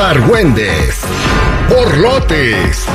[0.00, 1.00] argüendes,
[1.68, 2.86] borlotes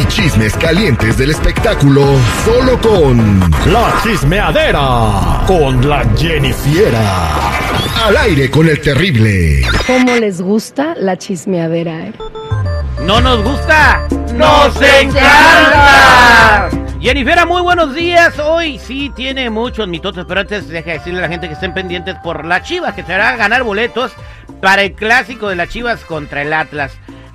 [0.00, 2.06] y chismes calientes del espectáculo
[2.44, 7.58] solo con La Chismeadera con la Jennifiera.
[8.04, 9.62] Al aire con el terrible.
[9.86, 12.12] ¿Cómo les gusta la chismeadera, eh?
[13.04, 14.06] ¡No nos gusta!
[14.34, 16.70] ¡Nos encanta!
[17.00, 18.38] Jennifer, muy buenos días.
[18.38, 22.14] Hoy sí tiene muchos mitotes, pero antes deja decirle a la gente que estén pendientes
[22.22, 24.12] por la Chivas, que se hará ganar boletos
[24.62, 26.92] para el clásico de las Chivas contra el Atlas.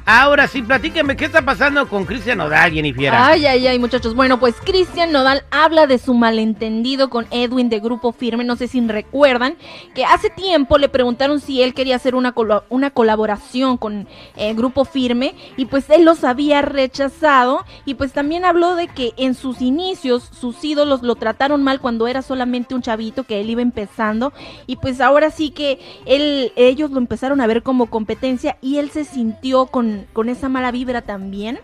[0.10, 3.14] Ahora sí, platíqueme, ¿qué está pasando con Cristian Nodal, Jennifer?
[3.14, 4.16] Ay, ay, ay, muchachos.
[4.16, 8.46] Bueno, pues Cristian Nodal habla de su malentendido con Edwin de Grupo Firme.
[8.46, 9.58] No sé si recuerdan
[9.94, 12.34] que hace tiempo le preguntaron si él quería hacer una,
[12.70, 17.66] una colaboración con eh, Grupo Firme y pues él los había rechazado.
[17.84, 22.08] Y pues también habló de que en sus inicios sus ídolos lo trataron mal cuando
[22.08, 24.32] era solamente un chavito que él iba empezando.
[24.68, 28.90] Y pues ahora sí que él, ellos lo empezaron a ver como competencia y él
[28.90, 31.60] se sintió con con, esa mala vibra también.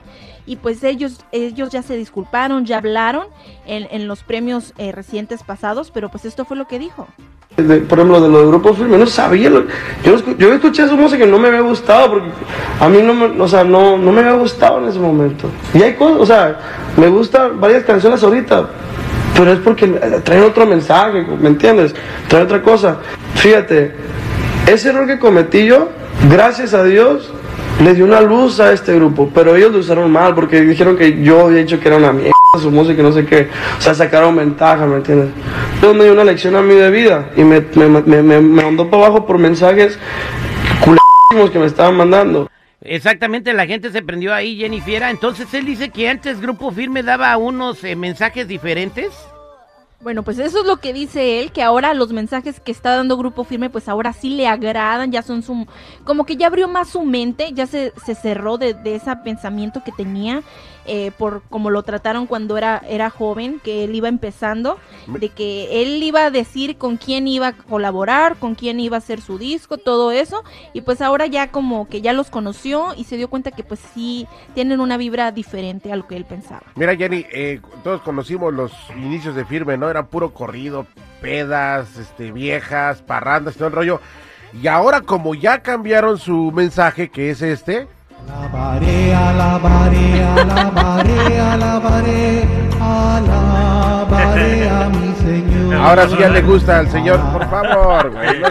[0.46, 3.28] Y pues ellos, ellos ya se disculparon, ya hablaron
[3.66, 7.08] en, en los premios eh, recientes pasados, pero pues esto fue lo que dijo.
[7.56, 9.50] por ejemplo, de los grupos firmes, no sabía.
[10.04, 12.28] yo, yo escuché su música y no me había gustado, porque
[12.80, 15.50] a mí no me, o sea, no, no me había gustado en ese momento.
[15.74, 16.60] Y hay cosas, o sea,
[16.98, 18.68] me gustan varias canciones ahorita,
[19.36, 19.88] pero es porque
[20.24, 21.96] traen otro mensaje, ¿me entiendes?
[22.28, 22.98] Traen otra cosa.
[23.36, 23.94] Fíjate,
[24.68, 25.90] ese error que cometí yo,
[26.30, 27.32] gracias a Dios,
[27.84, 31.22] le dio una luz a este grupo, pero ellos lo usaron mal porque dijeron que
[31.22, 33.50] yo había dicho que era una mierda su música y no sé qué.
[33.78, 35.30] O sea, sacaron ventaja, ¿me entiendes?
[35.76, 39.08] Entonces me dio una lección a mí de vida y me, me, me, mandó para
[39.08, 39.98] abajo por mensajes
[41.52, 42.50] que me estaban mandando.
[42.82, 45.04] Exactamente, la gente se prendió ahí, Jennifer.
[45.04, 49.14] Entonces él dice que antes Grupo Firme daba unos eh, mensajes diferentes.
[50.04, 53.16] Bueno, pues eso es lo que dice él, que ahora los mensajes que está dando
[53.16, 55.66] Grupo Firme, pues ahora sí le agradan, ya son su...
[56.04, 59.82] como que ya abrió más su mente, ya se, se cerró de, de ese pensamiento
[59.84, 60.44] que tenía
[60.86, 64.78] eh, por como lo trataron cuando era, era joven, que él iba empezando,
[65.08, 69.00] de que él iba a decir con quién iba a colaborar, con quién iba a
[69.00, 70.44] hacer su disco, todo eso,
[70.74, 73.80] y pues ahora ya como que ya los conoció y se dio cuenta que pues
[73.94, 76.64] sí tienen una vibra diferente a lo que él pensaba.
[76.76, 79.88] Mira Jenny, eh, todos conocimos los inicios de Firme, ¿no?
[79.94, 80.88] Era puro corrido,
[81.22, 84.02] pedas, este, viejas, parrandas, todo el rollo.
[84.60, 87.88] Y ahora como ya cambiaron su mensaje, que es este,
[88.28, 92.44] Alabaré, alabaré, alabaré, alabaré,
[92.82, 95.76] alabaré a mi Señor.
[95.76, 98.42] Ahora sí ya le gusta al Señor, por favor, güey.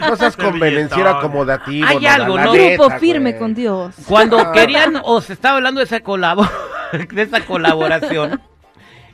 [0.00, 1.86] No, seas convenenciera acomodativo.
[1.88, 2.52] Hay algo, ¿no?
[2.52, 3.94] Grupo firme con Dios.
[4.06, 6.46] Cuando querían o se estaba hablando de esa, colabo
[6.92, 8.38] de esa colaboración,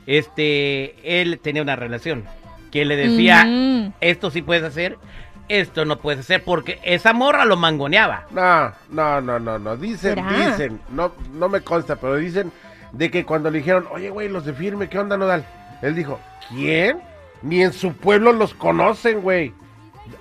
[0.07, 2.23] este, él tenía una relación
[2.71, 3.93] que le decía, mm.
[4.01, 4.97] esto sí puedes hacer,
[5.49, 8.25] esto no puede ser porque esa morra lo mangoneaba.
[8.31, 9.77] No, no, no, no, no.
[9.77, 12.51] Dicen, dicen, no, no me consta, pero dicen
[12.91, 15.45] de que cuando le dijeron, oye, güey, los de firme, ¿qué onda, Nodal?
[15.81, 16.19] Él dijo,
[16.49, 16.99] ¿quién?
[17.41, 19.53] Ni en su pueblo los conocen, güey.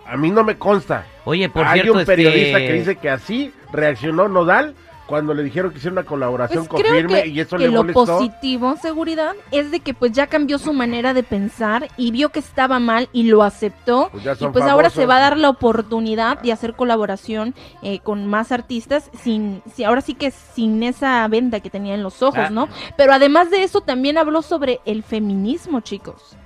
[0.07, 1.07] A mí no me consta.
[1.25, 4.75] Oye, por Hay cierto, un periodista que dice que así reaccionó Nodal
[5.07, 7.87] cuando le dijeron que hiciera una colaboración pues con Firme y eso que le lo
[7.93, 12.41] positivo, seguridad, es de que pues ya cambió su manera de pensar y vio que
[12.41, 14.11] estaba mal y lo aceptó.
[14.13, 18.27] Pues y pues ahora se va a dar la oportunidad de hacer colaboración eh, con
[18.27, 22.47] más artistas sin, si ahora sí que sin esa venda que tenía en los ojos,
[22.47, 22.51] ah.
[22.51, 22.69] ¿no?
[22.97, 26.37] Pero además de eso también habló sobre el feminismo, chicos.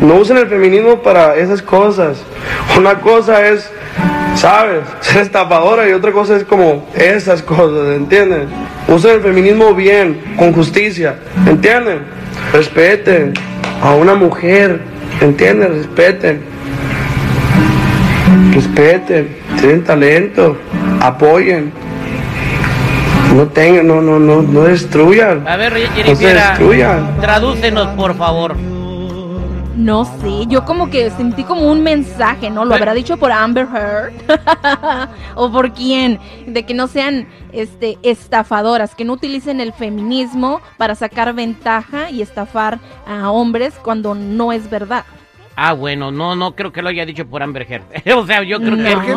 [0.00, 2.18] No usen el feminismo para esas cosas.
[2.78, 3.70] Una cosa es
[4.34, 4.82] ¿sabes?
[5.00, 8.48] Ser estafadora y otra cosa es como esas cosas, ¿entienden?
[8.88, 11.16] Usen el feminismo bien, con justicia,
[11.46, 12.00] ¿entienden?
[12.52, 13.34] Respeten
[13.82, 14.80] a una mujer,
[15.20, 15.74] ¿entienden?
[15.74, 16.42] Respeten.
[18.52, 20.56] Respeten, tienen talento,
[21.00, 21.72] apoyen.
[23.34, 25.46] No tengan, no, no, no, no destruyan.
[25.48, 25.72] A ver,
[26.06, 27.20] no se destruyan.
[27.20, 28.54] tradúcenos por favor.
[29.76, 32.64] No sé, yo como que sentí como un mensaje, ¿no?
[32.64, 34.12] Lo habrá dicho por Amber Heard
[35.34, 40.94] o por quién, de que no sean este estafadoras, que no utilicen el feminismo para
[40.94, 45.04] sacar ventaja y estafar a hombres cuando no es verdad.
[45.56, 47.84] Ah, bueno, no, no creo que lo haya dicho por Amber Heard.
[48.16, 49.14] o sea, yo creo que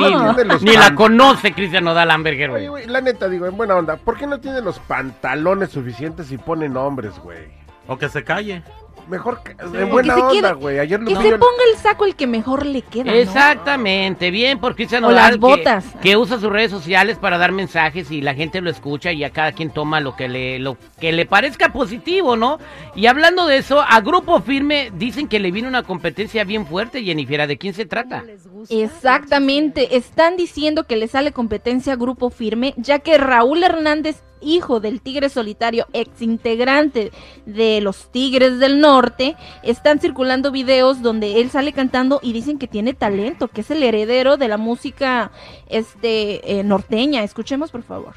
[0.62, 2.88] ni, la conoce Cristian Nodal Amber Heard, güey.
[2.88, 6.68] La neta, digo, en buena onda, ¿por qué no tiene los pantalones suficientes y pone
[6.68, 7.46] nombres, güey?
[7.88, 8.64] O que se calle
[9.08, 9.42] mejor
[9.74, 10.80] en buena onda, güey.
[10.80, 13.14] Ayer que se ponga el saco el que mejor le queda.
[13.14, 15.86] Exactamente, bien por Cristian O las botas.
[16.02, 19.30] Que, usa sus redes sociales para dar mensajes y la gente lo escucha y a
[19.30, 22.60] cada quien toma lo que le lo que le parezca positivo, ¿no?
[22.96, 27.04] Y hablando de eso, a Grupo Firme dicen que le viene una competencia bien fuerte,
[27.04, 28.24] Jennifer, ¿de quién se trata?
[28.58, 28.76] Gusta.
[28.76, 34.80] Exactamente, están diciendo que le sale competencia a Grupo Firme, ya que Raúl Hernández, hijo
[34.80, 37.12] del Tigre Solitario, ex integrante
[37.46, 42.68] de los Tigres del Norte, están circulando videos donde él sale cantando y dicen que
[42.68, 45.32] tiene talento, que es el heredero de la música
[45.70, 47.24] este eh, norteña.
[47.24, 48.16] Escuchemos por favor.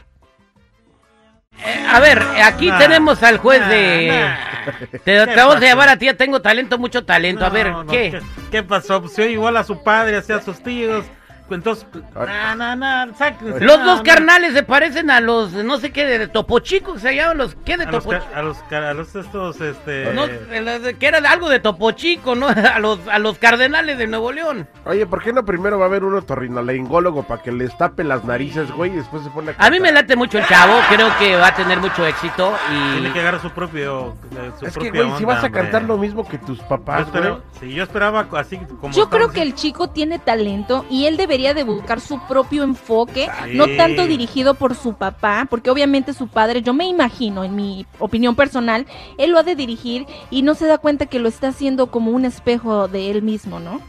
[1.65, 4.09] Eh, a ver, aquí Nah, tenemos al juez nah, de...
[4.09, 4.50] nah.
[4.65, 7.45] Te, te ¿Qué vamos a llamar a ti, tengo talento, mucho talento.
[7.45, 8.21] a ver, no, ¿qué?
[8.51, 8.63] ¿qué?
[8.63, 9.01] pasó?
[9.03, 11.05] Pues igual a su padre, hacía a sus tíos.
[11.51, 12.27] Entonces, Ay.
[12.27, 12.77] na, na,
[13.07, 13.61] na, sáquense.
[13.61, 17.39] Los dos carnales se parecen a los, no sé qué, de, Topo Chico, se llaman
[17.39, 20.13] los, ¿qué de A Topo ca- a los, a los estos, este...
[20.15, 22.47] No, que era de algo de Topo Chico, ¿no?
[22.71, 24.69] A los, a los cardenales de Nuevo León.
[24.85, 28.25] Oye, ¿por qué no primero va a haber uno torrinolaringólogo para que les tape las
[28.25, 31.09] narices, güey, y después se pone a A mí me late mucho el chavo, creo
[31.19, 32.55] que va a tener mucho éxito
[32.93, 33.13] Tiene y...
[33.13, 34.15] que agarrar su propio...
[34.33, 35.63] eh, su Es que, güey, si vas a hombre.
[35.63, 37.23] cantar lo mismo que tus Yo, papás, güey.
[37.23, 38.93] espero- sí, yo esperaba así como...
[38.95, 43.29] Yo creo que el chico tiene talento y él debería de buscar su propio enfoque,
[43.45, 43.57] Sí.
[43.57, 47.87] no tanto dirigido por su papá, porque obviamente su padre, yo me imagino, en mi
[47.99, 48.87] opinión personal,
[49.19, 52.11] él lo ha de dirigir y no se da cuenta que lo está haciendo como
[52.11, 53.81] un espejo de él mismo, ¿no?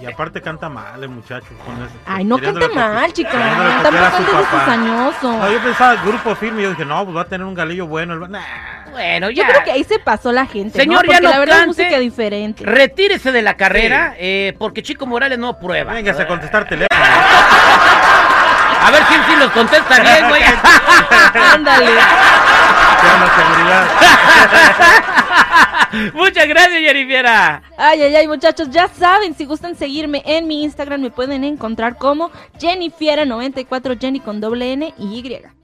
[0.00, 1.46] Y aparte canta mal el muchacho.
[1.64, 3.48] Con eso, Ay, no canta mal, queriéndole
[3.82, 4.60] tampoco andes de papá.
[4.64, 5.32] cizañoso.
[5.38, 7.54] No, yo pensaba el grupo firme y yo dije, no, pues va a tener un
[7.54, 8.12] galillo bueno.
[8.14, 8.40] el- Nah.
[8.90, 9.48] Bueno, Yo ya.
[9.48, 11.12] creo que ahí se pasó la gente, Señor, ¿no?
[11.12, 11.82] ya no la verdad es cante.
[11.82, 12.64] música diferente.
[12.64, 15.92] Retírese de la carrera, eh, porque Chico Morales no prueba.
[15.94, 16.88] Véngase a contestar teléfono.
[18.86, 20.42] A ver quién sí los contesta bien, güey.
[21.54, 21.86] Ándale.
[21.86, 23.84] Que anda seguridad.
[26.14, 27.62] Muchas gracias, Yerifiera.
[27.76, 31.96] Ay, ay, ay, muchachos, ya saben, si gustan seguirme en mi Instagram, me pueden encontrar
[31.98, 35.55] como Jennifiera94, Jenny con doble N y Y.